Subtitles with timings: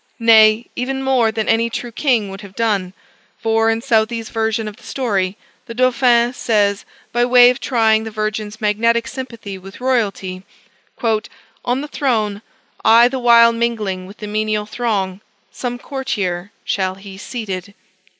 [0.17, 2.93] Nay, even more than any true king would have done:
[3.37, 8.09] for, in Southey's version of the story, the Dauphin says, by way of trying the
[8.09, 10.41] virgin's magnetic sympathy with royalty,
[11.03, 12.41] "on the throne,
[12.83, 17.75] I the while mingling with the menial throng, Some courtier shall he seated."